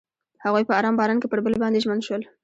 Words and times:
هغوی 0.43 0.63
په 0.67 0.73
آرام 0.79 0.95
باران 0.99 1.17
کې 1.19 1.27
پر 1.31 1.39
بل 1.45 1.53
باندې 1.63 1.81
ژمن 1.83 1.99
شول. 2.07 2.21